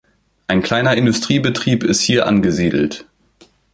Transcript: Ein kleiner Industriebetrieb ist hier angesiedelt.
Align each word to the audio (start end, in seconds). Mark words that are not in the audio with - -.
Ein 0.47 0.63
kleiner 0.63 0.95
Industriebetrieb 0.95 1.83
ist 1.83 2.01
hier 2.01 2.25
angesiedelt. 2.25 3.05